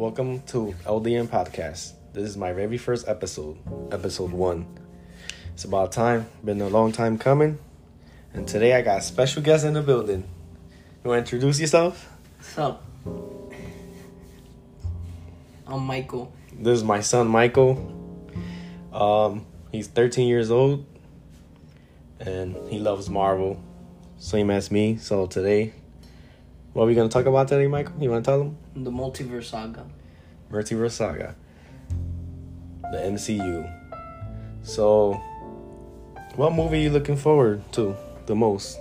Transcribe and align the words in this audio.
Welcome 0.00 0.40
to 0.46 0.74
LDN 0.86 1.26
Podcast. 1.26 1.92
This 2.14 2.26
is 2.26 2.34
my 2.34 2.54
very 2.54 2.78
first 2.78 3.06
episode, 3.06 3.58
episode 3.92 4.32
one. 4.32 4.66
It's 5.52 5.64
about 5.64 5.92
time. 5.92 6.26
Been 6.42 6.62
a 6.62 6.70
long 6.70 6.90
time 6.90 7.18
coming. 7.18 7.58
And 8.32 8.48
today 8.48 8.72
I 8.72 8.80
got 8.80 9.00
a 9.00 9.02
special 9.02 9.42
guest 9.42 9.66
in 9.66 9.74
the 9.74 9.82
building. 9.82 10.24
You 11.04 11.10
want 11.10 11.26
to 11.26 11.36
introduce 11.36 11.60
yourself? 11.60 12.10
What's 12.38 12.56
up? 12.56 12.82
I'm 15.66 15.86
Mickael. 15.86 16.30
This 16.54 16.78
is 16.78 16.82
my 16.82 17.02
son 17.02 17.28
Mickael. 17.28 17.76
Um, 18.94 19.44
he's 19.70 19.88
13 19.88 20.26
years 20.28 20.50
old, 20.50 20.86
and 22.18 22.56
he 22.70 22.78
loves 22.78 23.10
Marvel, 23.10 23.62
same 24.16 24.50
as 24.50 24.70
me. 24.70 24.96
So 24.96 25.26
today, 25.26 25.74
what 26.72 26.84
are 26.84 26.86
we 26.86 26.94
gonna 26.94 27.10
talk 27.10 27.26
about 27.26 27.48
today, 27.48 27.66
Mickael? 27.66 28.02
You 28.02 28.10
want 28.10 28.24
to 28.24 28.30
tell 28.30 28.40
him? 28.40 28.56
The 28.74 28.90
Multiverse 28.90 29.44
Saga. 29.44 29.84
Multiverse 30.50 30.92
Saga, 30.92 31.34
the 32.92 32.98
MCU. 32.98 33.70
So, 34.62 35.14
what 36.36 36.52
movie 36.52 36.78
are 36.78 36.82
you 36.82 36.90
looking 36.90 37.16
forward 37.16 37.62
to 37.72 37.96
the 38.26 38.34
most? 38.34 38.78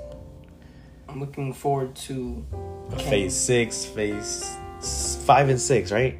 I'm 1.07 1.19
looking 1.19 1.53
forward 1.53 1.95
to. 2.07 2.45
Phase 3.09 3.35
six, 3.35 3.85
phase 3.85 4.57
five 5.25 5.49
and 5.49 5.59
six, 5.59 5.91
right? 5.91 6.17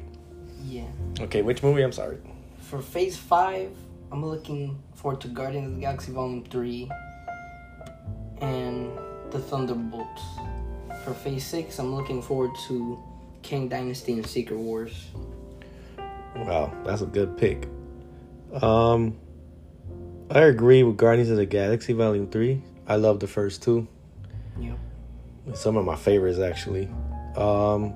Yeah. 0.64 0.86
Okay, 1.20 1.42
which 1.42 1.62
movie? 1.62 1.82
I'm 1.82 1.92
sorry. 1.92 2.18
For 2.70 2.80
Phase 2.80 3.16
5, 3.16 3.68
I'm 4.12 4.24
looking 4.24 4.80
forward 4.94 5.20
to 5.22 5.28
Guardians 5.28 5.66
of 5.70 5.74
the 5.74 5.80
Galaxy 5.80 6.12
Volume 6.12 6.44
3 6.44 6.88
and 8.40 8.90
The 9.32 9.40
Thunderbolts. 9.40 10.22
For 11.04 11.12
Phase 11.12 11.44
6, 11.46 11.78
I'm 11.80 11.92
looking 11.92 12.22
forward 12.22 12.52
to 12.68 13.02
Kang 13.42 13.68
Dynasty 13.68 14.12
and 14.12 14.24
Secret 14.24 14.56
Wars. 14.56 15.08
Wow, 16.40 16.72
that's 16.84 17.02
a 17.02 17.06
good 17.06 17.36
pick. 17.36 17.68
Um, 18.62 19.18
I 20.30 20.40
agree 20.40 20.82
with 20.82 20.96
Guardians 20.96 21.30
of 21.30 21.36
the 21.36 21.46
Galaxy 21.46 21.92
Volume 21.92 22.28
Three. 22.28 22.62
I 22.86 22.96
love 22.96 23.20
the 23.20 23.26
first 23.26 23.62
two. 23.62 23.86
Yep. 24.58 24.78
Some 25.54 25.76
of 25.76 25.84
my 25.84 25.96
favorites 25.96 26.38
actually. 26.38 26.88
Um, 27.36 27.94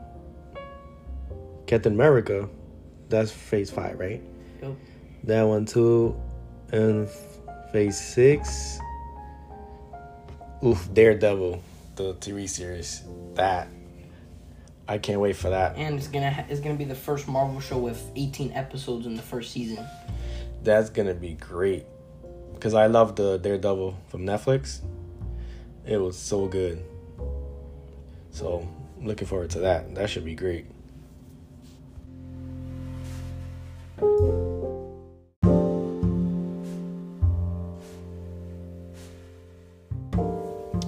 Captain 1.67 1.95
America, 1.95 2.49
that's 3.09 3.31
Phase 3.31 3.71
Five, 3.71 3.99
right? 3.99 4.23
Yep. 4.63 4.77
That 5.25 5.43
one 5.43 5.65
too, 5.65 6.21
and 6.71 7.09
Phase 7.73 7.99
Six. 7.99 8.79
Oof, 10.65 10.89
Daredevil, 10.95 11.63
the 11.97 12.15
TV 12.15 12.49
series. 12.49 13.03
That 13.35 13.69
I 14.87 14.99
can't 14.99 15.21
wait 15.21 15.37
for 15.37 15.51
that. 15.51 15.77
And 15.77 15.97
it's 15.97 16.09
gonna 16.09 16.31
ha- 16.31 16.45
it's 16.49 16.61
gonna 16.61 16.77
be 16.77 16.85
the 16.85 16.95
first 16.95 17.27
Marvel 17.27 17.61
show 17.61 17.79
with 17.79 18.03
18 18.17 18.53
episodes 18.53 19.07
in 19.07 19.15
the 19.15 19.23
first 19.23 19.53
season. 19.53 19.85
That's 20.63 20.91
gonna 20.91 21.15
be 21.15 21.35
great. 21.35 21.87
Cause 22.61 22.75
I 22.75 22.87
love 22.87 23.17
the 23.17 23.39
Daredevil 23.39 23.97
from 24.09 24.23
Netflix. 24.23 24.81
It 25.87 25.99
was 25.99 26.17
so 26.17 26.47
good. 26.47 26.83
So 28.31 28.69
looking 29.01 29.27
forward 29.27 29.51
to 29.51 29.61
that. 29.61 29.95
That 29.95 30.11
should 30.11 30.25
be 30.25 30.35
great. 30.35 30.67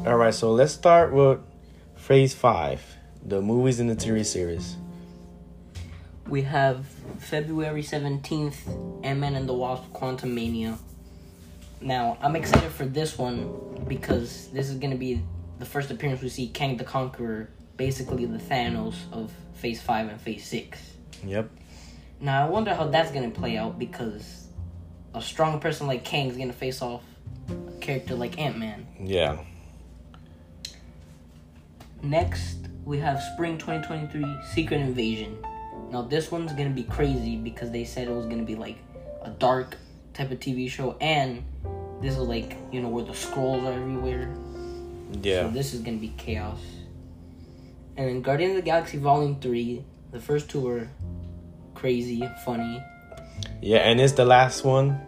All 0.07 0.17
right, 0.17 0.33
so 0.33 0.53
let's 0.53 0.73
start 0.73 1.13
with 1.13 1.41
Phase 1.97 2.33
Five, 2.35 2.96
the 3.27 3.43
movies 3.43 3.81
in 3.81 3.89
the 3.89 3.97
TV 3.97 4.25
series. 4.25 4.77
We 6.29 6.43
have 6.43 6.87
February 7.19 7.83
17th, 7.83 9.05
Ant-Man 9.05 9.35
and 9.35 9.49
the 9.49 9.53
Wasp 9.53 9.85
Quantumania. 9.93 10.79
Now, 11.81 12.19
I'm 12.21 12.37
excited 12.37 12.71
for 12.71 12.85
this 12.85 13.19
one 13.19 13.85
because 13.89 14.49
this 14.49 14.71
is 14.71 14.79
going 14.79 14.93
to 14.93 14.97
be 14.97 15.23
the 15.59 15.65
first 15.65 15.91
appearance 15.91 16.23
we 16.23 16.29
see 16.29 16.49
Kang 16.49 16.77
the 16.77 16.85
Conqueror, 16.85 17.51
basically 17.77 18.27
the 18.27 18.39
Thanos 18.39 18.95
of 19.13 19.33
Phase 19.55 19.81
5 19.83 20.09
and 20.09 20.21
Phase 20.21 20.47
6. 20.47 20.81
Yep. 21.25 21.51
Now, 22.21 22.47
I 22.47 22.49
wonder 22.49 22.75
how 22.75 22.87
that's 22.87 23.11
going 23.11 23.31
to 23.31 23.39
play 23.39 23.57
out 23.57 23.79
because 23.79 24.47
a 25.15 25.21
strong 25.21 25.59
person 25.59 25.89
like 25.89 26.05
Kang 26.05 26.29
is 26.31 26.37
going 26.37 26.49
to 26.51 26.57
face 26.57 26.81
off 26.81 27.03
a 27.49 27.81
character 27.81 28.15
like 28.15 28.39
Ant-Man. 28.39 28.87
Yeah. 29.01 29.39
Next, 32.03 32.66
we 32.87 32.99
have 32.99 33.21
Spring 33.21 33.59
2023 33.59 34.25
Secret 34.55 34.81
Invasion. 34.81 35.37
Now, 35.91 36.03
this 36.03 36.31
one's 36.31 36.53
gonna 36.53 36.71
be 36.71 36.85
crazy 36.85 37.37
because 37.37 37.73
they 37.73 37.85
said 37.85 38.07
it 38.07 38.13
was 38.13 38.27
gonna 38.27 38.45
be 38.45 38.55
like 38.55 38.79
a 39.23 39.31
dark 39.31 39.77
type 40.15 40.31
of 40.31 40.39
TV 40.39 40.71
show, 40.71 40.97
and 41.01 41.43
this 42.01 42.13
is 42.13 42.21
like, 42.21 42.57
you 42.71 42.81
know, 42.81 42.89
where 42.89 43.05
the 43.05 43.13
Skrulls 43.13 43.65
are 43.65 43.73
everywhere. 43.73 44.33
Yeah. 45.21 45.43
So, 45.43 45.51
this 45.51 45.75
is 45.75 45.81
gonna 45.81 45.97
be 45.97 46.15
chaos. 46.17 46.61
And 47.97 48.09
then 48.09 48.23
Guardians 48.23 48.51
of 48.51 48.57
the 48.57 48.63
Galaxy 48.63 48.99
Volume 48.99 49.41
3, 49.41 49.85
the 50.13 50.21
first 50.21 50.49
two 50.49 50.61
were 50.61 50.89
crazy, 51.75 52.23
funny. 52.45 52.81
Yeah, 53.61 53.79
and 53.79 54.01
it's 54.01 54.13
the 54.13 54.25
last 54.25 54.65
one, 54.65 55.01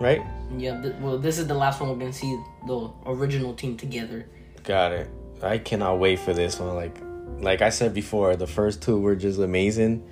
right? 0.00 0.22
Yeah, 0.56 0.80
th- 0.80 0.94
well, 1.00 1.18
this 1.18 1.38
is 1.38 1.46
the 1.46 1.54
last 1.54 1.80
one 1.80 1.90
we're 1.90 1.96
gonna 1.96 2.12
see 2.14 2.34
the 2.66 2.90
original 3.04 3.52
team 3.52 3.76
together. 3.76 4.26
Got 4.62 4.92
it. 4.92 5.10
I 5.42 5.58
cannot 5.58 5.98
wait 5.98 6.18
for 6.18 6.32
this 6.32 6.58
one. 6.58 6.74
Like, 6.74 6.96
like 7.40 7.62
I 7.62 7.70
said 7.70 7.94
before, 7.94 8.36
the 8.36 8.46
first 8.46 8.82
two 8.82 9.00
were 9.00 9.16
just 9.16 9.38
amazing. 9.38 10.06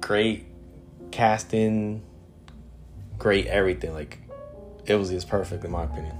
Great 0.00 0.46
casting, 1.10 2.02
great 3.18 3.46
everything. 3.46 3.92
Like, 3.94 4.18
it 4.86 4.96
was 4.96 5.10
just 5.10 5.28
perfect 5.28 5.64
in 5.64 5.70
my 5.70 5.84
opinion. 5.84 6.16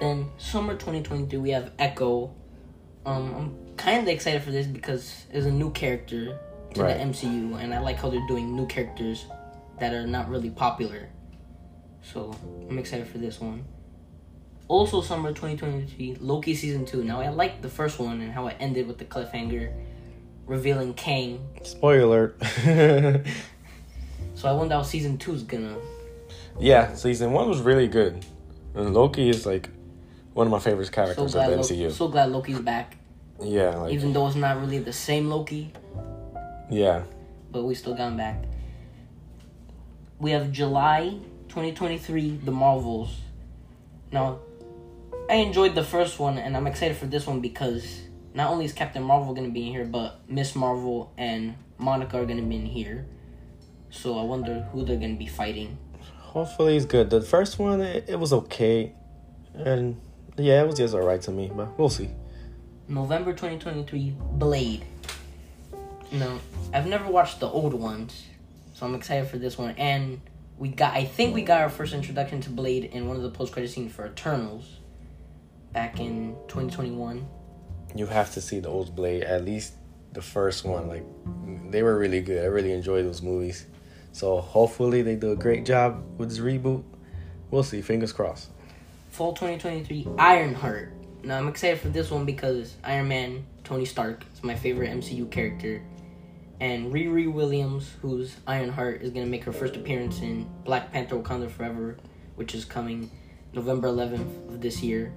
Then 0.00 0.30
summer 0.38 0.74
2022, 0.74 1.40
we 1.40 1.50
have 1.50 1.70
Echo. 1.78 2.34
Um, 3.04 3.34
I'm 3.34 3.76
kind 3.76 4.02
of 4.02 4.08
excited 4.08 4.42
for 4.42 4.50
this 4.50 4.66
because 4.66 5.26
it's 5.32 5.46
a 5.46 5.50
new 5.50 5.70
character 5.70 6.38
to 6.74 6.82
Right. 6.82 6.98
the 6.98 7.04
MCU, 7.04 7.54
and 7.62 7.72
I 7.72 7.78
like 7.78 7.96
how 7.96 8.10
they're 8.10 8.26
doing 8.26 8.54
new 8.56 8.66
characters 8.66 9.26
that 9.78 9.94
are 9.94 10.06
not 10.06 10.28
really 10.28 10.50
popular. 10.50 11.08
So 12.02 12.34
I'm 12.68 12.78
excited 12.78 13.06
for 13.06 13.18
this 13.18 13.40
one. 13.40 13.64
Also, 14.68 15.00
summer 15.00 15.28
2023, 15.30 16.16
Loki 16.20 16.54
season 16.54 16.84
two. 16.84 17.04
Now 17.04 17.20
I 17.20 17.28
liked 17.28 17.62
the 17.62 17.68
first 17.68 17.98
one 17.98 18.20
and 18.20 18.32
how 18.32 18.48
it 18.48 18.56
ended 18.58 18.88
with 18.88 18.98
the 18.98 19.04
cliffhanger, 19.04 19.72
revealing 20.46 20.94
Kang. 20.94 21.46
Spoiler 21.62 22.34
alert. 22.38 23.26
So 24.36 24.48
I 24.48 24.52
wonder 24.52 24.74
how 24.74 24.82
season 24.82 25.16
two 25.16 25.32
is 25.32 25.42
gonna. 25.44 25.78
yeah, 26.60 26.92
season 26.94 27.32
one 27.32 27.48
was 27.48 27.60
really 27.62 27.88
good, 27.88 28.22
and 28.74 28.92
Loki 28.92 29.30
is 29.30 29.46
like 29.46 29.70
one 30.34 30.46
of 30.46 30.50
my 30.50 30.58
favorite 30.58 30.92
characters 30.92 31.32
glad, 31.32 31.50
of 31.50 31.66
the 31.66 31.74
MCU. 31.74 31.90
so 31.90 32.08
glad 32.08 32.30
Loki's 32.30 32.60
back, 32.60 32.98
yeah, 33.42 33.70
like 33.76 33.94
even 33.94 34.12
though 34.12 34.26
it's 34.26 34.36
not 34.36 34.60
really 34.60 34.78
the 34.78 34.92
same 34.92 35.30
Loki. 35.30 35.72
yeah, 36.70 37.04
but 37.50 37.62
we 37.62 37.74
still 37.74 37.94
got 37.94 38.08
him 38.08 38.18
back. 38.18 38.44
We 40.18 40.32
have 40.32 40.52
July 40.52 41.18
2023, 41.48 42.40
The 42.44 42.52
Marvels. 42.52 43.16
Now, 44.12 44.40
I 45.28 45.36
enjoyed 45.36 45.74
the 45.74 45.82
first 45.82 46.20
one, 46.20 46.38
and 46.38 46.56
I'm 46.56 46.68
excited 46.68 46.96
for 46.96 47.06
this 47.06 47.26
one 47.26 47.40
because 47.40 48.02
not 48.32 48.50
only 48.50 48.64
is 48.64 48.72
Captain 48.72 49.02
Marvel 49.02 49.34
going 49.34 49.48
to 49.48 49.52
be 49.52 49.66
in 49.66 49.72
here, 49.72 49.84
but 49.84 50.20
Miss 50.30 50.54
Marvel 50.54 51.12
and 51.18 51.56
Monica 51.78 52.18
are 52.20 52.24
going 52.24 52.38
to 52.38 52.44
be 52.44 52.56
in 52.56 52.66
here. 52.66 53.06
So 53.90 54.18
I 54.18 54.22
wonder 54.22 54.68
who 54.72 54.84
they're 54.84 54.98
going 54.98 55.14
to 55.14 55.18
be 55.18 55.26
fighting. 55.26 55.78
hopefully 56.20 56.76
it's 56.76 56.86
good. 56.86 57.10
The 57.10 57.22
first 57.22 57.58
one 57.58 57.80
it, 57.80 58.08
it 58.08 58.18
was 58.20 58.32
okay, 58.32 58.92
and 59.54 60.00
yeah, 60.36 60.62
it 60.62 60.66
was 60.66 60.76
just 60.76 60.94
alright 60.94 61.22
to 61.22 61.32
me, 61.32 61.50
but 61.52 61.76
we'll 61.78 61.88
see. 61.88 62.10
November 62.88 63.32
2023, 63.32 64.14
Blade. 64.32 64.84
No, 66.12 66.38
I've 66.72 66.86
never 66.86 67.10
watched 67.10 67.40
the 67.40 67.48
old 67.48 67.74
ones, 67.74 68.26
so 68.74 68.86
I'm 68.86 68.94
excited 68.94 69.28
for 69.28 69.38
this 69.38 69.58
one. 69.58 69.74
And 69.76 70.20
we 70.56 70.68
got, 70.68 70.94
I 70.94 71.04
think 71.04 71.34
we 71.34 71.42
got 71.42 71.62
our 71.62 71.68
first 71.68 71.92
introduction 71.92 72.40
to 72.42 72.50
Blade 72.50 72.84
in 72.84 73.08
one 73.08 73.16
of 73.16 73.22
the 73.22 73.30
post-credit 73.30 73.70
scenes 73.70 73.92
for 73.92 74.06
Eternals, 74.06 74.78
back 75.72 76.00
in 76.00 76.36
2021. 76.48 77.26
You 77.94 78.06
have 78.06 78.32
to 78.34 78.40
see 78.40 78.60
the 78.60 78.68
old 78.68 78.94
Blade, 78.94 79.22
at 79.24 79.44
least 79.44 79.74
the 80.12 80.22
first 80.22 80.64
one. 80.64 80.88
Like 80.88 81.04
they 81.70 81.82
were 81.82 81.98
really 81.98 82.20
good. 82.20 82.42
I 82.42 82.46
really 82.46 82.72
enjoyed 82.72 83.04
those 83.04 83.22
movies. 83.22 83.66
So 84.12 84.40
hopefully 84.40 85.02
they 85.02 85.14
do 85.14 85.32
a 85.32 85.36
great 85.36 85.64
job 85.64 86.02
with 86.18 86.30
this 86.30 86.38
reboot. 86.38 86.82
We'll 87.50 87.62
see. 87.62 87.82
Fingers 87.82 88.12
crossed. 88.12 88.48
Fall 89.10 89.32
2023, 89.32 90.08
Ironheart. 90.18 90.92
Now 91.22 91.38
I'm 91.38 91.48
excited 91.48 91.80
for 91.80 91.88
this 91.88 92.10
one 92.10 92.24
because 92.24 92.74
Iron 92.84 93.08
Man, 93.08 93.46
Tony 93.64 93.84
Stark, 93.84 94.24
is 94.34 94.42
my 94.42 94.54
favorite 94.54 94.90
MCU 94.90 95.30
character. 95.30 95.82
And 96.60 96.92
Riri 96.92 97.30
Williams, 97.30 97.92
who's 98.00 98.36
Ironheart, 98.46 99.02
is 99.02 99.10
gonna 99.10 99.26
make 99.26 99.44
her 99.44 99.52
first 99.52 99.76
appearance 99.76 100.20
in 100.20 100.48
Black 100.64 100.92
Panther: 100.92 101.16
Wakanda 101.16 101.50
Forever, 101.50 101.96
which 102.36 102.54
is 102.54 102.64
coming 102.64 103.10
November 103.52 103.88
11th 103.88 104.48
of 104.48 104.60
this 104.60 104.82
year. 104.82 105.12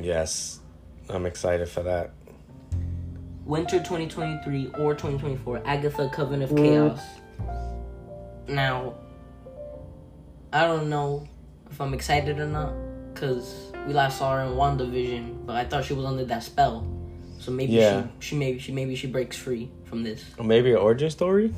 Yes, 0.00 0.60
I'm 1.08 1.26
excited 1.26 1.68
for 1.68 1.82
that. 1.82 2.12
winter 3.44 3.78
2023 3.78 4.72
or 4.78 4.92
2024 4.94 5.62
Agatha 5.64 6.10
Coven 6.12 6.42
of 6.42 6.50
mm. 6.50 6.56
Chaos. 6.56 7.00
Now, 8.46 8.94
I 10.52 10.66
don't 10.66 10.88
know 10.88 11.26
if 11.70 11.80
I'm 11.80 11.94
excited 11.94 12.38
or 12.38 12.46
not 12.46 12.72
because 13.12 13.72
we 13.86 13.92
last 13.92 14.18
saw 14.18 14.36
her 14.36 14.42
in 14.42 14.52
WandaVision, 14.52 15.46
but 15.46 15.56
I 15.56 15.64
thought 15.64 15.84
she 15.84 15.94
was 15.94 16.04
under 16.04 16.24
that 16.26 16.42
spell. 16.42 16.86
So 17.38 17.50
maybe 17.50 17.72
Yeah. 17.72 18.04
she, 18.20 18.30
she 18.30 18.36
maybe 18.36 18.58
she 18.58 18.72
maybe 18.72 18.94
she 18.94 19.06
breaks 19.06 19.36
free 19.36 19.70
from 19.84 20.02
this. 20.02 20.24
Or 20.38 20.44
maybe 20.44 20.72
an 20.72 20.78
origin 20.78 21.10
story. 21.10 21.54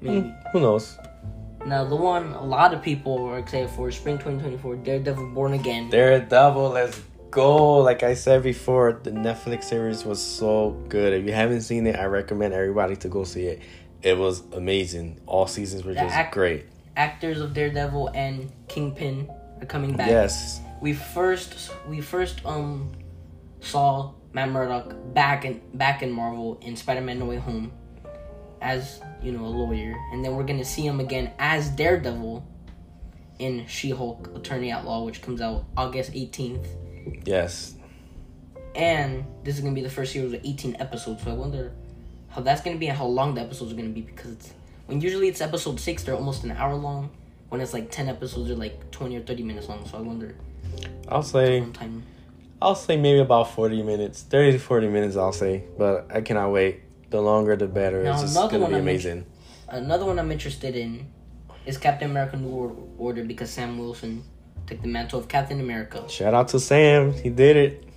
Maybe. 0.00 0.20
Hmm, 0.20 0.30
who 0.52 0.60
knows? 0.60 0.98
Now 1.66 1.84
the 1.84 1.96
one 1.96 2.32
a 2.32 2.44
lot 2.44 2.74
of 2.74 2.82
people 2.82 3.24
are 3.24 3.38
excited 3.38 3.70
for 3.70 3.88
is 3.88 3.96
spring 3.96 4.18
2024 4.18 4.76
Daredevil 4.76 5.30
Born 5.30 5.54
Again. 5.54 5.88
Daredevil, 5.90 6.70
let's 6.70 7.00
go. 7.34 7.78
Like 7.78 8.02
I 8.02 8.14
said 8.14 8.42
before, 8.42 9.00
the 9.02 9.10
Netflix 9.10 9.64
series 9.64 10.04
was 10.04 10.22
so 10.22 10.70
good. 10.88 11.12
If 11.12 11.26
you 11.26 11.32
haven't 11.32 11.62
seen 11.62 11.86
it, 11.86 11.96
I 11.96 12.04
recommend 12.04 12.54
everybody 12.54 12.96
to 12.96 13.08
go 13.08 13.24
see 13.24 13.46
it. 13.46 13.62
It 14.02 14.16
was 14.16 14.42
amazing. 14.52 15.20
All 15.26 15.46
seasons 15.46 15.84
were 15.84 15.94
The 15.94 16.00
just 16.00 16.14
act- 16.14 16.34
great. 16.34 16.66
Actors 16.96 17.40
of 17.40 17.54
Daredevil 17.54 18.08
and 18.14 18.52
Kingpin 18.68 19.28
are 19.60 19.66
coming 19.66 19.96
back. 19.96 20.08
Yes. 20.08 20.60
we 20.80 20.92
first 20.92 21.70
we 21.88 22.00
first 22.00 22.44
um 22.44 22.92
saw 23.60 24.12
Matt 24.32 24.50
Murdock 24.50 24.94
back 25.14 25.44
in 25.44 25.60
back 25.74 26.02
in 26.02 26.10
Marvel 26.12 26.58
in 26.60 26.76
Spider-Man 26.76 27.18
No 27.18 27.24
Way 27.26 27.36
Home 27.36 27.72
as 28.60 29.00
you 29.22 29.32
know 29.32 29.44
a 29.44 29.48
lawyer, 29.48 29.94
and 30.12 30.24
then 30.24 30.36
we're 30.36 30.44
gonna 30.44 30.64
see 30.64 30.82
him 30.86 31.00
again 31.00 31.32
as 31.38 31.68
Daredevil 31.70 32.46
in 33.38 33.66
She-Hulk: 33.66 34.30
Attorney 34.36 34.70
at 34.70 34.84
Law, 34.84 35.04
which 35.04 35.20
comes 35.22 35.40
out 35.40 35.64
August 35.76 36.12
18th. 36.12 36.66
Yes. 37.24 37.74
And 38.74 39.24
this 39.44 39.56
is 39.56 39.60
gonna 39.60 39.74
be 39.74 39.82
the 39.82 39.90
first 39.90 40.12
series 40.12 40.32
with 40.32 40.40
18 40.44 40.76
episodes, 40.80 41.22
so 41.22 41.30
I 41.30 41.34
wonder 41.34 41.72
how 42.28 42.40
that's 42.42 42.60
gonna 42.60 42.76
be 42.76 42.88
and 42.88 42.98
how 42.98 43.06
long 43.06 43.34
the 43.34 43.40
episodes 43.40 43.72
are 43.72 43.76
gonna 43.76 43.88
be 43.88 44.00
because 44.00 44.32
it's 44.32 44.52
when 44.86 45.00
usually 45.00 45.28
it's 45.28 45.40
episode 45.40 45.80
six, 45.80 46.04
they're 46.04 46.14
almost 46.14 46.44
an 46.44 46.50
hour 46.50 46.74
long. 46.74 47.10
When 47.48 47.60
it's 47.60 47.72
like 47.72 47.90
10 47.90 48.08
episodes, 48.08 48.48
they're 48.48 48.56
like 48.56 48.90
20 48.90 49.16
or 49.16 49.20
30 49.20 49.42
minutes 49.44 49.68
long. 49.68 49.86
So 49.86 49.98
I 49.98 50.00
wonder 50.00 50.34
I'll 51.08 51.22
say. 51.22 51.64
I'll 52.60 52.74
say 52.74 52.96
maybe 52.96 53.18
about 53.18 53.50
40 53.50 53.82
minutes. 53.82 54.22
30 54.22 54.52
to 54.52 54.58
40 54.58 54.88
minutes 54.88 55.16
I'll 55.16 55.32
say, 55.32 55.64
but 55.78 56.06
I 56.12 56.20
cannot 56.20 56.50
wait. 56.50 56.80
The 57.10 57.20
longer 57.20 57.54
the 57.56 57.66
better. 57.66 58.02
Now, 58.02 58.20
it's 58.20 58.32
another 58.32 58.58
going 58.58 58.60
to 58.60 58.64
one 58.64 58.70
be 58.70 58.76
I'm 58.76 58.82
amazing. 58.82 59.26
Another 59.68 60.04
one 60.04 60.18
I'm 60.18 60.32
interested 60.32 60.74
in 60.74 61.06
is 61.66 61.78
Captain 61.78 62.10
America: 62.10 62.36
New 62.36 62.48
World 62.48 62.94
Order 62.98 63.22
because 63.24 63.50
Sam 63.50 63.78
Wilson 63.78 64.24
took 64.66 64.80
the 64.80 64.88
mantle 64.88 65.18
of 65.18 65.28
Captain 65.28 65.60
America. 65.60 66.08
Shout 66.08 66.34
out 66.34 66.48
to 66.48 66.60
Sam. 66.60 67.12
He 67.12 67.30
did 67.30 67.56
it. 67.56 67.88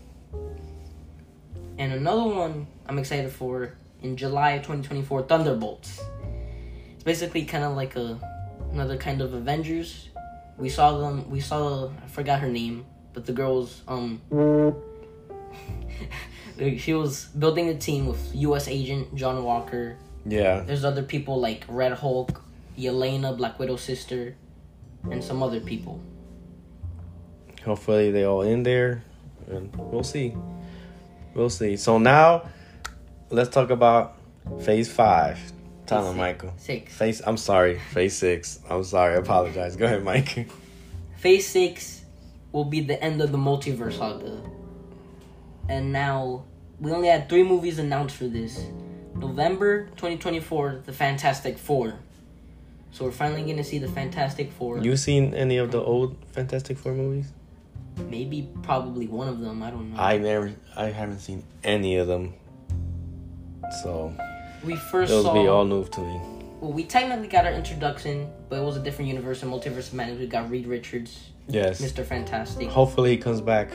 And 1.77 1.93
another 1.93 2.23
one 2.23 2.67
I'm 2.87 2.97
excited 2.97 3.31
for 3.31 3.73
in 4.01 4.17
July 4.17 4.51
of 4.51 4.61
2024, 4.61 5.23
Thunderbolts. 5.23 6.01
It's 6.95 7.03
basically 7.03 7.45
kind 7.45 7.63
of 7.63 7.75
like 7.75 7.95
a 7.95 8.19
another 8.71 8.97
kind 8.97 9.21
of 9.21 9.33
Avengers. 9.33 10.09
We 10.57 10.69
saw 10.69 10.97
them. 10.97 11.29
We 11.29 11.39
saw. 11.39 11.89
I 12.03 12.07
forgot 12.07 12.39
her 12.39 12.49
name, 12.49 12.85
but 13.13 13.25
the 13.25 13.33
girl 13.33 13.61
was 13.61 13.81
um. 13.87 14.21
she 16.77 16.93
was 16.93 17.25
building 17.25 17.69
a 17.69 17.75
team 17.75 18.07
with 18.07 18.35
U.S. 18.35 18.67
Agent 18.67 19.13
John 19.15 19.43
Walker. 19.43 19.97
Yeah. 20.25 20.61
There's 20.61 20.83
other 20.83 21.03
people 21.03 21.39
like 21.39 21.63
Red 21.67 21.93
Hulk, 21.93 22.41
Yelena, 22.77 23.37
Black 23.37 23.59
Widow's 23.59 23.81
sister, 23.81 24.35
and 25.09 25.23
some 25.23 25.43
other 25.43 25.59
people. 25.59 26.01
Hopefully 27.67 28.11
they 28.11 28.23
all 28.23 28.43
in 28.43 28.63
there, 28.63 29.03
and 29.47 29.75
we'll 29.75 30.01
see. 30.01 30.33
We'll 31.35 31.49
see. 31.49 31.75
So 31.75 31.97
now, 31.97 32.47
let's 33.29 33.49
talk 33.49 33.69
about 33.71 34.17
Phase 34.61 34.89
Five. 34.89 35.37
Tell 35.85 36.13
Phase. 36.13 36.21
Mickael. 36.21 36.59
Six. 36.59 36.93
Phase. 36.95 37.21
I'm 37.27 37.35
sorry. 37.35 37.77
Phase 37.91 38.15
Six. 38.15 38.59
I'm 38.69 38.85
sorry. 38.85 39.15
I 39.15 39.17
apologize. 39.17 39.75
Go 39.75 39.85
ahead, 39.85 40.01
Mike. 40.03 40.49
Phase 41.17 41.45
six 41.47 42.05
will 42.53 42.63
be 42.63 42.79
the 42.79 43.03
end 43.03 43.21
of 43.21 43.33
the 43.33 43.37
multiverse 43.37 43.97
saga. 43.97 44.41
And 45.67 45.91
now 45.91 46.45
we 46.79 46.91
only 46.93 47.09
had 47.09 47.27
three 47.27 47.43
movies 47.43 47.79
announced 47.79 48.15
for 48.15 48.27
this. 48.27 48.63
November 49.13 49.87
2024, 49.97 50.83
The 50.85 50.93
Fantastic 50.93 51.57
Four. 51.57 51.95
So 52.91 53.03
we're 53.03 53.11
finally 53.11 53.43
gonna 53.43 53.63
see 53.63 53.79
the 53.79 53.89
Fantastic 53.89 54.51
Four. 54.53 54.77
You 54.77 54.95
seen 54.95 55.33
any 55.33 55.57
of 55.57 55.71
the 55.71 55.81
old 55.81 56.15
Fantastic 56.31 56.77
Four 56.77 56.93
movies? 56.93 57.33
Maybe 58.09 58.49
probably 58.63 59.07
one 59.07 59.27
of 59.27 59.39
them. 59.39 59.61
I 59.63 59.69
don't 59.71 59.93
know. 59.93 59.99
I 59.99 60.17
never. 60.17 60.53
I 60.75 60.85
haven't 60.85 61.19
seen 61.19 61.43
any 61.63 61.97
of 61.97 62.07
them. 62.07 62.33
So 63.83 64.13
we 64.63 64.75
first 64.75 65.11
it'll 65.11 65.23
saw. 65.23 65.33
be 65.33 65.47
all 65.47 65.65
new 65.65 65.83
to 65.85 66.01
me. 66.01 66.21
well, 66.61 66.71
we 66.73 66.83
technically 66.85 67.27
got 67.27 67.45
our 67.45 67.51
introduction, 67.51 68.29
but 68.49 68.57
it 68.59 68.63
was 68.63 68.77
a 68.77 68.79
different 68.79 69.09
universe 69.09 69.43
and 69.43 69.51
Multiverse 69.51 69.87
of 69.89 69.93
Madness. 69.95 70.19
We 70.19 70.27
got 70.27 70.49
Reed 70.49 70.67
Richards, 70.67 71.29
Yes. 71.47 71.81
Mr. 71.81 72.05
Fantastic. 72.05 72.69
Hopefully 72.69 73.11
he 73.11 73.17
comes 73.17 73.41
back. 73.41 73.69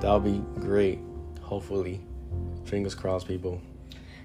That'll 0.00 0.20
be 0.20 0.42
great. 0.60 0.98
Hopefully. 1.42 2.00
Fingers 2.64 2.94
crossed, 2.94 3.26
people. 3.28 3.60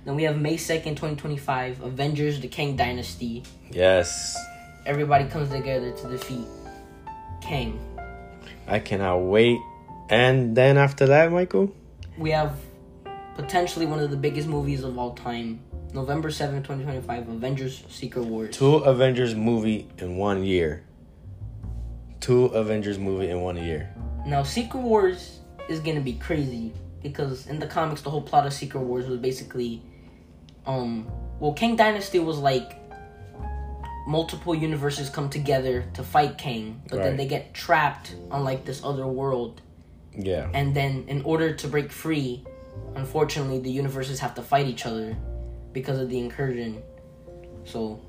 Then 0.05 0.15
we 0.15 0.23
have 0.23 0.39
May 0.39 0.55
2nd, 0.55 0.83
2025, 0.95 1.81
Avengers: 1.81 2.39
The 2.39 2.47
Kang 2.47 2.75
Dynasty. 2.75 3.43
Yes. 3.71 4.37
Everybody 4.85 5.25
comes 5.25 5.49
together 5.49 5.91
to 5.91 6.07
defeat 6.09 6.45
Kang. 7.41 7.79
I 8.67 8.79
cannot 8.79 9.17
wait. 9.17 9.59
And 10.09 10.55
then 10.55 10.77
after 10.77 11.07
that, 11.07 11.31
Mickael? 11.31 11.71
We 12.17 12.31
have 12.31 12.57
potentially 13.35 13.85
one 13.85 13.99
of 13.99 14.09
the 14.09 14.17
biggest 14.17 14.47
movies 14.47 14.83
of 14.83 14.97
all 14.97 15.13
time. 15.13 15.59
November 15.93 16.29
7th, 16.29 16.63
2025, 16.63 17.29
Avengers: 17.29 17.83
Secret 17.89 18.23
Wars. 18.23 18.55
Two 18.55 18.77
Avengers 18.77 19.33
movie 19.35 19.87
in 19.97 20.17
one 20.17 20.43
year. 20.43 20.83
Two 22.19 22.45
Avengers 22.47 22.97
movie 22.97 23.29
in 23.29 23.41
one 23.41 23.57
year. 23.57 23.93
Now, 24.25 24.43
Secret 24.43 24.81
Wars 24.81 25.39
is 25.69 25.79
gonna 25.79 26.01
be 26.01 26.13
crazy 26.13 26.73
because 27.01 27.47
in 27.47 27.59
the 27.59 27.67
comics, 27.67 28.01
the 28.01 28.09
whole 28.09 28.21
plot 28.21 28.45
of 28.45 28.53
Secret 28.53 28.81
Wars 28.81 29.07
was 29.07 29.19
basically, 29.19 29.81
um, 30.65 31.07
well, 31.39 31.53
Kang 31.53 31.75
Dynasty 31.75 32.19
was 32.19 32.39
like 32.39 32.84
multiple 34.05 34.53
universes 34.53 35.09
come 35.09 35.29
together 35.29 35.85
to 35.93 36.03
fight 36.03 36.37
Kang, 36.37 36.81
but 36.89 36.97
then 36.97 37.17
they 37.17 37.27
get 37.27 37.53
trapped 37.53 38.15
on 38.31 38.43
like 38.43 38.65
this 38.65 38.83
other 38.83 39.07
world, 39.07 39.61
Yeah. 40.17 40.49
and 40.53 40.75
then 40.75 41.05
in 41.07 41.21
order 41.23 41.53
to 41.53 41.67
break 41.67 41.91
free, 41.91 42.43
unfortunately, 42.95 43.59
the 43.59 43.71
universes 43.71 44.19
have 44.19 44.35
to 44.35 44.41
fight 44.41 44.67
each 44.67 44.85
other 44.85 45.17
because 45.73 45.99
of 45.99 46.09
the 46.09 46.19
incursion. 46.19 46.81
So. 47.65 47.99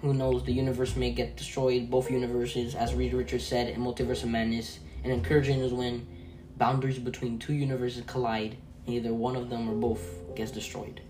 Who 0.00 0.14
knows? 0.14 0.44
The 0.44 0.52
universe 0.52 0.94
may 0.94 1.10
get 1.10 1.36
destroyed. 1.36 1.90
Both 1.90 2.08
universes, 2.08 2.76
as 2.76 2.94
Reed 2.94 3.12
Richards 3.14 3.44
said 3.44 3.66
in 3.68 3.80
Multiverse 3.80 4.22
of 4.22 4.28
Madness, 4.28 4.78
an 5.02 5.10
incursion 5.10 5.58
is 5.60 5.72
when 5.72 6.06
boundaries 6.56 7.00
between 7.00 7.40
two 7.40 7.52
universes 7.52 8.04
collide, 8.06 8.56
and 8.86 8.94
either 8.94 9.12
one 9.12 9.34
of 9.34 9.50
them 9.50 9.68
or 9.68 9.74
both 9.74 10.00
gets 10.36 10.52
destroyed. 10.52 11.00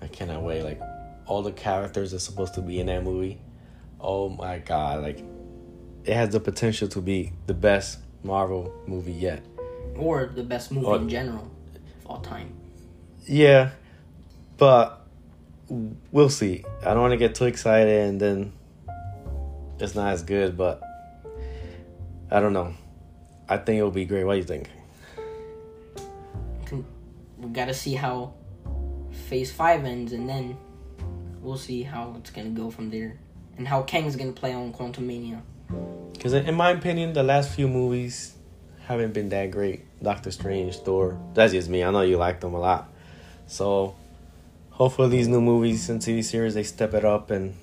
I 0.00 0.06
cannot 0.06 0.44
wait. 0.44 0.62
Like 0.62 0.80
all 1.26 1.42
the 1.42 1.52
characters 1.52 2.12
are 2.14 2.18
supposed 2.18 2.54
to 2.54 2.60
be 2.62 2.80
in 2.80 2.86
that 2.86 3.02
movie. 3.02 3.38
Oh 4.00 4.28
my 4.28 4.58
god! 4.58 5.02
Like 5.02 5.22
it 6.04 6.14
has 6.14 6.30
the 6.30 6.40
potential 6.40 6.88
to 6.88 7.00
be 7.00 7.32
the 7.46 7.54
best 7.54 7.98
Marvel 8.22 8.72
movie 8.86 9.12
yet. 9.12 9.42
Or 9.96 10.26
the 10.26 10.42
best 10.42 10.72
movie 10.72 10.86
Oh. 10.86 10.94
in 10.94 11.08
general 11.08 11.50
of 12.02 12.06
all 12.06 12.20
time. 12.20 12.52
Yeah, 13.26 13.70
but 14.58 15.06
we'll 15.68 16.28
see. 16.30 16.64
I 16.82 16.92
don't 16.92 17.00
want 17.00 17.12
to 17.12 17.16
get 17.16 17.34
too 17.34 17.46
excited 17.46 18.08
and 18.08 18.20
then 18.20 18.52
it's 19.78 19.94
not 19.94 20.12
as 20.12 20.22
good. 20.22 20.56
But 20.56 20.82
I 22.30 22.40
don't 22.40 22.52
know. 22.52 22.74
I 23.48 23.56
think 23.58 23.78
it'll 23.78 23.90
be 23.90 24.04
great. 24.04 24.24
What 24.24 24.32
do 24.34 24.38
you 24.38 24.44
think? 24.44 24.68
We 27.38 27.48
gotta 27.50 27.74
see 27.74 27.94
how 27.94 28.32
Phase 29.28 29.52
5 29.52 29.84
ends, 29.84 30.12
and 30.12 30.28
then 30.28 30.56
we'll 31.44 31.58
see 31.58 31.82
how 31.82 32.14
it's 32.18 32.30
gonna 32.30 32.48
go 32.48 32.70
from 32.70 32.90
there. 32.90 33.18
And 33.56 33.68
how 33.68 33.82
Kang's 33.82 34.16
gonna 34.16 34.32
play 34.32 34.52
on 34.52 34.72
Quantumania. 34.72 35.42
Because 36.12 36.32
in 36.32 36.54
my 36.54 36.70
opinion, 36.70 37.12
the 37.12 37.22
last 37.22 37.54
few 37.54 37.68
movies 37.68 38.34
haven't 38.86 39.12
been 39.12 39.28
that 39.28 39.50
great. 39.50 39.82
Doctor 40.02 40.30
Strange, 40.30 40.76
Thor. 40.78 41.20
That's 41.34 41.52
just 41.52 41.68
me. 41.68 41.84
I 41.84 41.90
know 41.90 42.00
you 42.00 42.16
like 42.16 42.40
them 42.40 42.54
a 42.54 42.58
lot. 42.58 42.90
So 43.46 43.94
hopefully 44.70 45.10
these 45.10 45.28
new 45.28 45.40
movies 45.40 45.88
and 45.90 46.00
TV 46.00 46.24
series 46.24 46.54
they 46.54 46.64
step 46.64 46.94
it 46.94 47.04
up 47.04 47.30
and 47.30 47.54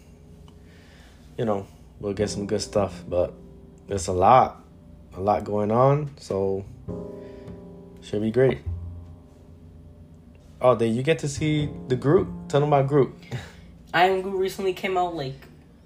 you 1.37 1.45
know 1.45 1.67
we'll 1.99 2.13
get 2.13 2.29
some 2.29 2.45
good 2.45 2.61
stuff. 2.61 3.03
But 3.07 3.33
there's 3.87 4.07
a 4.07 4.13
lot, 4.13 4.63
a 5.13 5.19
lot 5.19 5.43
going 5.43 5.71
on. 5.71 6.11
So 6.17 6.65
should 8.01 8.21
be 8.21 8.31
great. 8.31 8.59
Oh, 10.61 10.75
did 10.75 10.95
you 10.95 11.01
get 11.01 11.17
to 11.19 11.27
see 11.27 11.69
the 11.87 11.95
Groot? 11.95 12.27
Tell 12.47 12.59
them 12.59 12.69
about 12.69 12.87
Groot. 12.87 13.13
I 13.93 14.05
Am 14.07 14.21
Groot 14.21 14.39
recently 14.39 14.73
came 14.73 14.97
out 14.97 15.15
like 15.15 15.35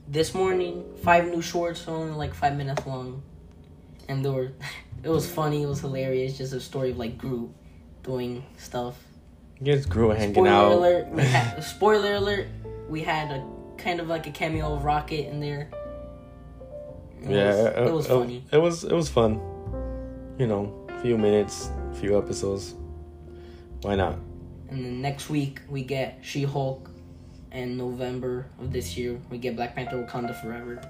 this 0.07 0.33
morning. 0.33 0.83
Five 1.03 1.25
new 1.25 1.41
shorts, 1.41 1.87
only 1.87 2.13
like 2.13 2.33
five 2.33 2.55
minutes 2.55 2.85
long, 2.85 3.23
and 4.07 4.23
they 4.23 4.29
were. 4.29 4.51
It 5.03 5.09
was 5.09 5.29
funny. 5.29 5.61
It 5.61 5.67
was 5.67 5.81
hilarious. 5.81 6.35
Just 6.35 6.51
a 6.53 6.59
story 6.59 6.89
of 6.89 6.97
like 6.97 7.15
Groot 7.15 7.51
doing 8.01 8.43
stuff. 8.57 8.95
Just 9.61 9.87
Groot 9.87 10.17
hanging 10.17 10.33
Spoiler 10.33 10.49
out. 10.49 10.71
alert! 10.71 11.07
We 11.09 11.21
had, 11.21 11.63
spoiler 11.75 12.15
alert! 12.15 12.47
We 12.89 13.01
had 13.03 13.29
a 13.29 13.45
kind 13.77 13.99
of 13.99 14.07
like 14.07 14.25
a 14.25 14.31
cameo 14.31 14.73
of 14.73 14.83
Rocket 14.83 15.27
in 15.29 15.39
there. 15.39 15.69
It 17.21 17.29
yeah, 17.29 17.47
was, 17.49 17.57
it, 17.59 17.77
it 17.77 17.93
was 17.93 18.05
it- 18.05 18.09
funny. 18.09 18.43
It 18.51 18.57
was 18.57 18.83
it 18.83 18.93
was 18.93 19.09
fun. 19.09 19.33
You 20.39 20.47
know, 20.47 20.87
a 20.89 20.99
few 21.01 21.19
minutes, 21.19 21.69
a 21.91 21.95
few 21.95 22.17
episodes. 22.17 22.73
Why 23.83 23.93
not? 23.93 24.17
And 24.69 24.83
then 24.83 25.01
next 25.01 25.29
week 25.29 25.61
we 25.69 25.83
get 25.83 26.17
She 26.23 26.43
Hulk, 26.43 26.89
and 27.51 27.77
November 27.77 28.47
of 28.59 28.71
this 28.71 28.97
year 28.97 29.19
we 29.29 29.37
get 29.37 29.55
Black 29.55 29.75
Panther: 29.75 29.97
Wakanda 30.05 30.39
Forever. 30.41 30.81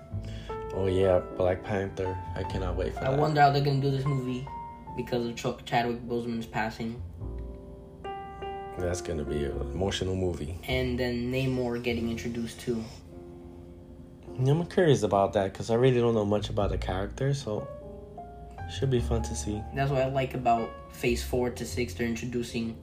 Oh 0.73 0.87
yeah, 0.87 1.19
Black 1.37 1.63
Panther. 1.63 2.17
I 2.35 2.43
cannot 2.43 2.75
wait 2.75 2.93
for 2.93 2.99
I 2.99 3.11
that. 3.11 3.13
I 3.13 3.19
wonder 3.19 3.41
how 3.41 3.51
they're 3.51 3.63
gonna 3.63 3.79
do 3.81 3.91
this 3.91 4.05
movie 4.05 4.47
because 4.97 5.25
of 5.27 5.35
Ch- 5.35 5.65
Chadwick 5.65 6.01
Boseman's 6.07 6.45
passing, 6.45 7.01
That's 8.77 9.01
gonna 9.01 9.23
be 9.23 9.43
an 9.45 9.59
emotional 9.73 10.15
movie. 10.15 10.59
and 10.67 10.99
then 10.99 11.31
Namor 11.31 11.81
getting 11.81 12.09
introduced 12.09 12.59
too. 12.61 12.83
I'm 14.37 14.65
curious 14.65 15.03
about 15.03 15.31
that 15.33 15.53
because 15.53 15.69
I 15.69 15.75
really 15.75 15.99
don't 15.99 16.13
know 16.13 16.25
much 16.25 16.49
about 16.49 16.71
the 16.71 16.77
character, 16.77 17.33
so 17.33 17.67
should 18.69 18.89
be 18.89 18.99
fun 18.99 19.21
to 19.23 19.35
see. 19.35 19.61
That's 19.73 19.91
what 19.91 20.01
I 20.01 20.07
like 20.09 20.33
about 20.33 20.69
Phase 20.91 21.23
Four 21.23 21.51
to 21.51 21.65
Six. 21.65 21.93
They're 21.93 22.07
introducing 22.07 22.75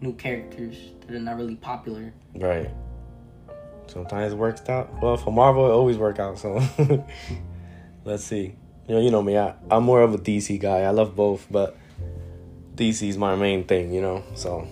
new 0.00 0.14
characters 0.14 0.76
that 1.06 1.14
are 1.14 1.20
not 1.20 1.36
really 1.36 1.56
popular. 1.56 2.12
Right. 2.34 2.70
Sometimes 3.90 4.32
it 4.32 4.36
works 4.36 4.68
out. 4.68 5.02
Well, 5.02 5.16
for 5.16 5.32
Marvel, 5.32 5.66
it 5.66 5.72
always 5.72 5.98
works 5.98 6.20
out. 6.20 6.38
So 6.38 6.62
let's 8.04 8.22
see. 8.22 8.54
You 8.86 8.94
know, 8.94 9.00
you 9.00 9.10
know 9.10 9.20
me. 9.20 9.36
I, 9.36 9.54
I'm 9.68 9.82
more 9.82 10.00
of 10.02 10.14
a 10.14 10.18
DC 10.18 10.60
guy. 10.60 10.80
I 10.82 10.90
love 10.90 11.16
both, 11.16 11.46
but 11.50 11.76
DC's 12.76 13.18
my 13.18 13.34
main 13.34 13.64
thing. 13.64 13.92
You 13.92 14.00
know, 14.00 14.24
so. 14.34 14.68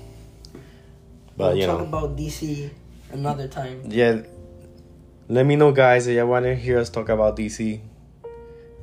But 1.37 1.55
we'll 1.55 1.57
you 1.57 1.67
talk 1.67 1.81
know, 1.81 1.87
about 1.87 2.17
DC 2.17 2.71
another 3.11 3.49
time. 3.49 3.83
yeah. 3.87 4.23
Let 5.31 5.45
me 5.45 5.57
know, 5.57 5.73
guys, 5.73 6.07
if 6.07 6.17
y'all 6.17 6.27
want 6.27 6.47
to 6.47 6.55
hear 6.55 6.79
us 6.79 6.89
talk 6.89 7.09
about 7.09 7.37
DC. 7.37 7.81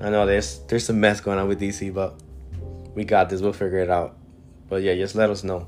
I 0.02 0.10
know 0.10 0.26
there's 0.26 0.60
there's 0.68 0.86
some 0.86 1.00
mess 1.00 1.22
going 1.22 1.40
on 1.40 1.48
with 1.48 1.62
DC, 1.62 1.94
but 1.94 2.20
we 2.94 3.06
got 3.06 3.30
this. 3.30 3.42
We'll 3.42 3.54
figure 3.54 3.80
it 3.80 3.90
out. 3.90 4.18
But 4.68 4.84
yeah, 4.84 4.96
just 4.96 5.16
let 5.16 5.30
us 5.30 5.46
know. 5.46 5.68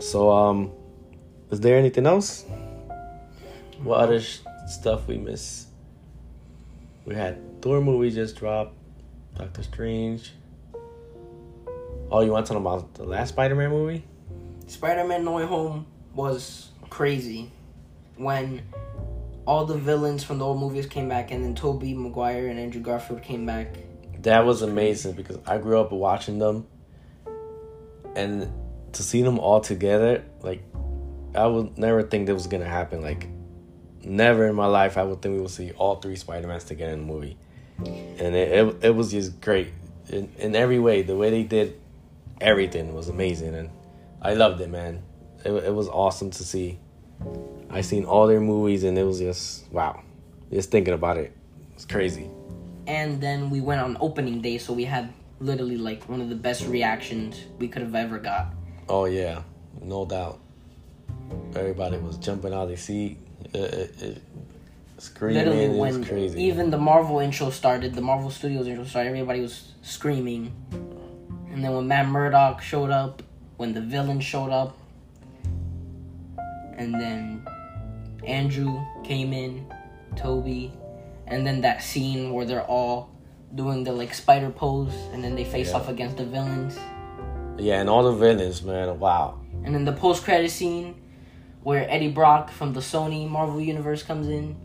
So 0.00 0.30
um, 0.30 0.72
is 1.50 1.60
there 1.60 1.78
anything 1.78 2.06
else? 2.06 2.44
What 3.84 3.98
um, 3.98 4.04
other 4.04 4.20
sh- 4.20 4.38
stuff 4.66 5.06
we 5.06 5.18
miss? 5.18 5.66
We 7.04 7.14
had 7.14 7.60
Thor 7.60 7.80
movie 7.80 8.10
just 8.10 8.36
dropped. 8.36 8.74
Doctor 9.36 9.62
Strange. 9.62 10.32
Oh, 12.10 12.20
you 12.20 12.30
want 12.30 12.46
to 12.46 12.52
talk 12.52 12.60
about 12.60 12.94
the 12.94 13.04
last 13.04 13.30
Spider-Man 13.30 13.70
movie? 13.70 14.04
Spider-Man: 14.66 15.24
No 15.24 15.32
Way 15.32 15.44
Home 15.44 15.86
was 16.14 16.70
crazy 16.88 17.50
when 18.16 18.62
all 19.46 19.66
the 19.66 19.76
villains 19.76 20.24
from 20.24 20.38
the 20.38 20.46
old 20.46 20.58
movies 20.58 20.86
came 20.86 21.08
back, 21.08 21.30
and 21.30 21.44
then 21.44 21.54
Tobey 21.54 21.94
Maguire 21.94 22.46
and 22.46 22.58
Andrew 22.58 22.80
Garfield 22.80 23.22
came 23.22 23.44
back. 23.44 23.76
That 24.22 24.46
was 24.46 24.62
amazing 24.62 25.12
because 25.12 25.38
I 25.46 25.58
grew 25.58 25.78
up 25.80 25.92
watching 25.92 26.38
them, 26.38 26.66
and 28.16 28.50
to 28.92 29.02
see 29.02 29.22
them 29.22 29.38
all 29.38 29.60
together, 29.60 30.24
like 30.40 30.62
I 31.34 31.46
would 31.46 31.76
never 31.76 32.02
think 32.02 32.26
that 32.28 32.34
was 32.34 32.46
gonna 32.46 32.64
happen. 32.64 33.02
Like, 33.02 33.28
never 34.04 34.46
in 34.46 34.54
my 34.54 34.66
life 34.66 34.96
I 34.96 35.02
would 35.02 35.22
think 35.22 35.36
we 35.36 35.40
would 35.40 35.50
see 35.50 35.72
all 35.72 35.96
three 35.96 36.16
Spider 36.16 36.46
Mans 36.46 36.64
together 36.64 36.92
in 36.92 37.00
the 37.00 37.06
movie, 37.06 37.36
and 37.78 38.34
it 38.34 38.52
it, 38.52 38.76
it 38.84 38.94
was 38.94 39.10
just 39.10 39.40
great 39.40 39.68
in 40.08 40.30
in 40.38 40.54
every 40.54 40.78
way. 40.78 41.02
The 41.02 41.16
way 41.16 41.30
they 41.30 41.42
did 41.42 41.80
everything 42.40 42.94
was 42.94 43.08
amazing, 43.08 43.54
and 43.54 43.70
I 44.20 44.34
loved 44.34 44.60
it, 44.60 44.70
man. 44.70 45.02
It 45.44 45.52
it 45.52 45.74
was 45.74 45.88
awesome 45.88 46.30
to 46.30 46.44
see. 46.44 46.78
I 47.70 47.80
seen 47.80 48.04
all 48.04 48.26
their 48.26 48.40
movies, 48.40 48.84
and 48.84 48.96
it 48.98 49.04
was 49.04 49.18
just 49.18 49.70
wow. 49.72 50.02
Just 50.52 50.70
thinking 50.70 50.94
about 50.94 51.16
it, 51.16 51.32
it's 51.74 51.84
crazy. 51.84 52.30
And 52.86 53.20
then 53.20 53.50
we 53.50 53.60
went 53.60 53.80
on 53.80 53.96
opening 54.00 54.40
day, 54.40 54.58
so 54.58 54.72
we 54.72 54.84
had 54.84 55.12
literally 55.40 55.78
like 55.78 56.08
one 56.08 56.20
of 56.20 56.28
the 56.28 56.34
best 56.34 56.66
reactions 56.66 57.44
we 57.58 57.66
could 57.68 57.82
have 57.82 57.94
ever 57.94 58.18
got. 58.18 58.52
Oh 58.88 59.06
yeah, 59.06 59.42
no 59.82 60.04
doubt. 60.04 60.40
Everybody 61.56 61.96
was 61.98 62.18
jumping 62.18 62.52
out 62.52 62.62
of 62.62 62.68
their 62.68 62.76
seat, 62.76 63.18
it, 63.54 64.02
it, 64.02 64.22
screaming. 64.98 65.38
Literally, 65.44 65.64
It 65.64 65.68
was 65.70 65.78
when 65.78 66.04
crazy. 66.04 66.42
even 66.44 66.70
the 66.70 66.78
Marvel 66.78 67.20
intro 67.20 67.50
started, 67.50 67.94
the 67.94 68.00
Marvel 68.00 68.30
Studios 68.30 68.66
intro 68.66 68.84
started, 68.84 69.08
everybody 69.10 69.40
was 69.40 69.72
screaming. 69.82 70.52
And 71.52 71.62
then 71.64 71.72
when 71.74 71.86
Matt 71.88 72.08
Murdock 72.08 72.60
showed 72.62 72.90
up, 72.90 73.22
when 73.56 73.72
the 73.74 73.80
villain 73.80 74.20
showed 74.20 74.50
up, 74.50 74.76
and 76.76 76.94
then 76.94 77.46
Andrew 78.26 78.80
came 79.04 79.32
in, 79.32 79.72
Tobey, 80.16 80.72
and 81.26 81.46
then 81.46 81.60
that 81.62 81.82
scene 81.82 82.32
where 82.32 82.44
they're 82.44 82.64
all 82.64 83.10
doing 83.54 83.84
the 83.84 83.92
like 83.92 84.12
spider 84.14 84.50
pose, 84.50 84.92
and 85.12 85.22
then 85.22 85.34
they 85.36 85.44
face 85.44 85.70
Yeah. 85.70 85.76
off 85.76 85.88
against 85.88 86.16
the 86.16 86.24
villains. 86.24 86.76
yeah, 87.56 87.80
and 87.80 87.88
all 87.88 88.02
the 88.02 88.12
villains, 88.18 88.62
man. 88.64 88.98
Wow. 88.98 89.38
And 89.64 89.72
then 89.74 89.84
the 89.84 89.92
post 89.92 90.24
credit 90.24 90.50
scene 90.50 90.96
where 91.64 91.88
Eddie 91.90 92.10
Brock 92.10 92.50
from 92.50 92.72
the 92.72 92.80
Sony 92.80 93.28
Marvel 93.28 93.60
Universe 93.60 94.02
comes 94.02 94.28
in, 94.28 94.56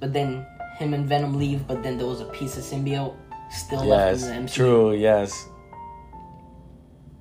but 0.00 0.12
then 0.12 0.44
him 0.78 0.92
and 0.94 1.06
Venom 1.08 1.38
leave, 1.38 1.66
but 1.66 1.82
then 1.82 1.96
there 1.96 2.06
was 2.06 2.20
a 2.20 2.26
piece 2.26 2.56
of 2.56 2.64
symbiote 2.64 3.14
still 3.50 3.84
Yes, 3.84 4.22
left 4.22 4.36
in 4.36 4.44
the 4.46 4.50
MCU. 4.50 4.54
true. 4.54 4.92
Yes. 4.92 5.46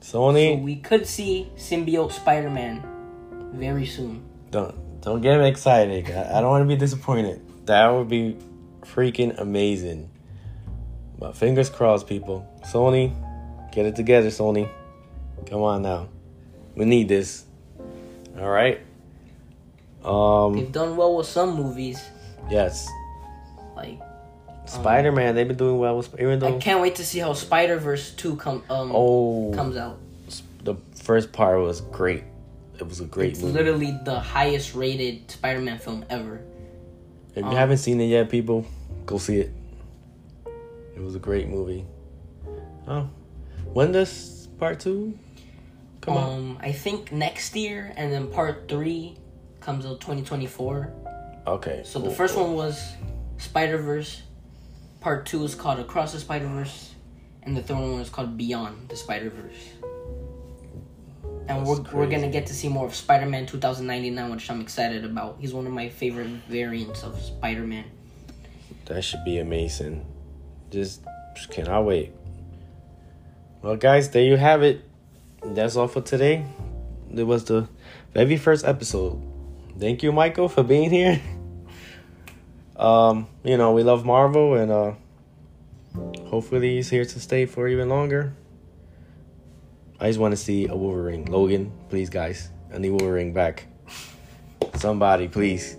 So 0.02 0.20
Sony, 0.20 0.62
we 0.62 0.76
could 0.78 1.06
see 1.06 1.50
symbiote 1.56 2.12
Spider 2.12 2.50
Man 2.50 2.84
very 3.54 3.86
soon. 3.86 4.24
don't 4.50 4.76
don't 5.02 5.22
get 5.22 5.40
excited. 5.42 6.10
I, 6.12 6.38
I 6.38 6.42
don't 6.42 6.50
want 6.50 6.64
to 6.64 6.68
be 6.68 6.76
disappointed. 6.76 7.42
That 7.68 7.88
would 7.90 8.08
be 8.10 8.38
freaking 8.82 9.40
amazing. 9.40 10.10
But 11.20 11.36
fingers 11.38 11.70
crossed, 11.70 12.08
people. 12.08 12.48
Sony, 12.66 13.14
get 13.72 13.86
it 13.86 13.96
together, 13.96 14.30
Sony. 14.30 14.70
Come 15.46 15.62
on 15.62 15.82
now, 15.84 16.10
we 16.76 16.86
need 16.86 17.08
this. 17.08 17.46
All 18.40 18.50
right. 18.50 18.80
Um. 20.04 20.54
They've 20.54 20.72
done 20.72 20.98
well 20.98 21.16
with 21.18 21.28
some 21.28 21.56
movies, 21.56 22.02
Yes. 22.50 22.88
like 23.76 24.00
Spider 24.66 25.12
Man, 25.12 25.36
they've 25.36 25.48
been 25.48 25.58
doing 25.58 25.78
well 25.80 25.98
with 25.98 26.14
even 26.20 26.42
I 26.44 26.58
can't 26.60 26.82
wait 26.82 26.96
to 26.96 27.06
see 27.06 27.20
how 27.20 27.34
Spider 27.34 27.78
Verse 27.78 28.12
two 28.14 28.36
come 28.38 28.64
um 28.70 28.92
oh 28.94 29.52
comes 29.54 29.76
out. 29.78 30.00
the 30.64 30.76
first 30.96 31.32
part 31.34 31.60
was 31.60 31.82
great. 31.82 32.24
It 32.80 32.88
was 32.88 33.00
a 33.00 33.06
great 33.06 33.32
It's 33.34 33.42
movie. 33.42 33.54
literally 33.54 34.00
the 34.06 34.20
highest 34.20 34.74
rated 34.76 35.30
Spider 35.30 35.60
Man 35.60 35.78
film 35.78 36.04
ever. 36.10 36.42
if 37.36 37.38
you 37.44 37.46
um, 37.46 37.56
haven't 37.56 37.78
seen 37.78 38.00
it 38.02 38.06
yet, 38.08 38.30
people, 38.30 38.66
go 39.06 39.18
see 39.20 39.40
it. 39.40 39.52
It 40.96 41.02
was 41.02 41.16
a 41.16 41.20
great 41.20 41.48
movie. 41.48 41.86
Oh, 42.88 43.08
when 43.74 43.92
does 43.92 44.48
part 44.58 44.80
two 44.80 45.18
come 46.02 46.18
out? 46.18 46.30
um, 46.30 46.58
I 46.62 46.72
think 46.72 47.12
next 47.12 47.56
year, 47.56 47.94
and 47.96 48.12
then 48.12 48.28
part 48.28 48.68
three 48.68 49.18
comes 49.62 49.86
out 49.86 50.02
2024. 50.02 50.94
Okay. 51.48 51.82
So 51.86 52.00
the 52.00 52.12
first 52.12 52.36
cool. 52.36 52.48
one 52.48 52.56
was 52.56 52.94
Spider 53.38 53.78
Verse. 53.78 54.22
Part 55.00 55.26
two 55.26 55.44
is 55.44 55.56
called 55.56 55.80
Across 55.80 56.14
the 56.14 56.20
Spider 56.20 56.48
Verse, 56.48 56.94
and 57.44 57.56
the 57.58 57.62
third 57.62 57.78
one 57.78 58.02
is 58.02 58.10
called 58.10 58.38
Beyond 58.38 58.90
the 58.90 58.96
Spider 58.96 59.30
Verse. 59.30 59.92
And 61.48 61.66
we're, 61.66 61.82
we're 61.92 62.10
gonna 62.10 62.30
get 62.30 62.46
to 62.48 62.54
see 62.54 62.70
more 62.70 62.86
of 62.86 62.96
Spider 62.96 63.26
Man 63.26 63.46
2099, 63.46 64.32
which 64.32 64.50
I'm 64.50 64.62
excited 64.62 65.04
about. 65.04 65.38
He's 65.40 65.54
one 65.54 65.66
of 65.66 65.74
my 65.74 65.90
favorite 65.90 66.28
variants 66.48 67.04
of 67.04 67.20
Spider 67.20 67.64
Man. 67.64 67.86
That 68.86 69.04
should 69.04 69.24
be 69.24 69.40
amazing. 69.40 70.06
Just, 70.70 71.02
just 71.36 71.50
cannot 71.50 71.86
wait. 71.86 72.12
Well, 73.62 73.76
guys, 73.76 74.10
there 74.10 74.24
you 74.24 74.38
have 74.38 74.64
it. 74.64 74.84
That's 75.44 75.76
all 75.76 75.88
for 75.88 76.02
today. 76.02 76.46
It 77.14 77.24
was 77.24 77.46
the 77.46 77.68
very 78.14 78.38
first 78.38 78.66
episode. 78.66 79.22
Thank 79.82 80.04
you, 80.04 80.12
Mickael, 80.12 80.50
for 80.50 80.64
being 80.64 80.92
here. 80.92 81.20
Um, 82.74 83.28
you 83.44 83.58
know, 83.58 83.74
we 83.74 83.84
love 83.84 84.06
Marvel 84.06 84.56
and 84.56 84.72
uh 84.72 84.94
hopefully 86.26 86.78
he's 86.78 86.90
here 86.90 87.06
to 87.06 87.20
stay 87.20 87.46
for 87.46 87.68
even 87.68 87.90
longer. 87.90 88.34
I 90.00 90.08
just 90.08 90.18
want 90.18 90.32
to 90.32 90.38
see 90.38 90.68
a 90.68 90.76
Wolverine. 90.76 91.26
Logan, 91.26 91.72
please 91.90 92.10
guys. 92.10 92.50
I 92.74 92.80
need 92.80 92.90
Wolverine 92.90 93.34
back. 93.34 93.68
Somebody, 94.78 95.28
please. 95.28 95.78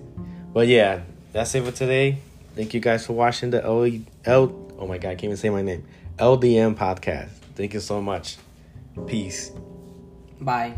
But 0.53 0.69
yeah, 0.69 1.01
that's 1.33 1.53
it 1.57 1.65
for 1.65 1.73
today. 1.73 2.19
Thank 2.55 2.73
you 2.73 2.79
guys 2.79 3.05
for 3.05 3.15
watching 3.15 3.51
the 3.51 3.65
L 3.65 3.85
L 4.25 4.71
oh 4.79 4.87
my 4.87 4.99
god, 4.99 5.09
I 5.09 5.15
can't 5.15 5.25
even 5.25 5.37
say 5.39 5.51
my 5.51 5.63
name. 5.63 5.85
LDM 6.19 6.77
podcast. 6.77 7.31
Thank 7.57 7.75
you 7.75 7.81
so 7.81 8.01
much. 8.01 8.37
Peace. 9.09 9.51
Bye. 10.41 10.77